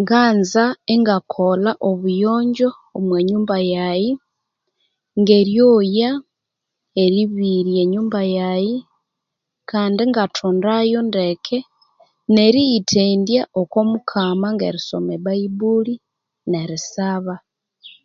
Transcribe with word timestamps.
Nganza 0.00 0.64
ingakolha 0.94 1.72
obuyonjo 1.88 2.68
omwa 2.96 3.18
nyumba 3.28 3.56
yayi 3.74 4.10
nge 5.20 5.38
ryoya 5.48 6.10
eribirya 7.02 7.78
enyumba 7.84 8.20
yayi 8.38 8.76
kandi 9.70 9.98
ingathondayo 10.06 10.98
ndeke 11.08 11.58
ne 12.32 12.46
riyithendya 12.54 13.42
oko 13.60 13.78
mukama 13.90 14.46
ngeri 14.54 14.80
soma 14.88 15.10
ebayibuli 15.18 15.94
nerisaba 16.50 17.34